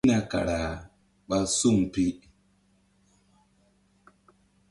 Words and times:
Mbihna 0.03 0.19
kara 0.31 0.59
ɓa 1.27 1.37
suŋ 1.57 1.77
pi. 1.93 2.05